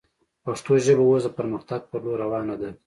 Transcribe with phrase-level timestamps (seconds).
[0.45, 2.69] پښتو ژبه اوس د پرمختګ پر لور روانه ده